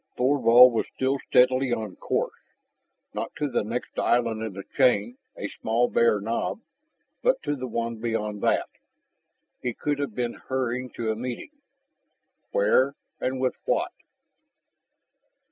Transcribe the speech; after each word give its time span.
Thorvald 0.17 0.73
was 0.73 0.87
still 0.87 1.19
steadily 1.29 1.71
on 1.71 1.95
course, 1.95 2.33
not 3.13 3.31
to 3.35 3.47
the 3.47 3.63
next 3.63 3.99
island 3.99 4.41
in 4.41 4.53
the 4.53 4.63
chain, 4.75 5.19
a 5.37 5.47
small, 5.47 5.87
bare 5.89 6.19
knob, 6.19 6.59
but 7.21 7.39
to 7.43 7.55
the 7.55 7.67
one 7.67 7.97
beyond 7.97 8.41
that. 8.41 8.67
He 9.61 9.75
could 9.75 9.99
have 9.99 10.15
been 10.15 10.33
hurrying 10.47 10.89
to 10.95 11.11
a 11.11 11.15
meeting. 11.15 11.51
Where 12.49 12.95
and 13.19 13.39
with 13.39 13.57
what? 13.65 13.91